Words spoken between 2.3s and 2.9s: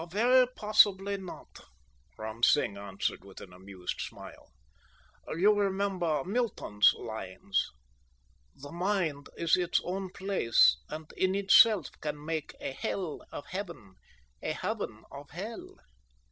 Singh